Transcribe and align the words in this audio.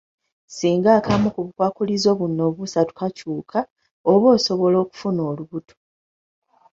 Singa 0.55 0.89
akamu 0.99 1.27
ku 1.35 1.39
bukwakkulizo 1.45 2.09
buno 2.19 2.41
obusatu 2.49 2.91
kakyuka, 2.99 3.59
oba 4.11 4.27
osobola 4.37 4.77
okufuna 4.83 5.21
olubuto. 5.29 5.75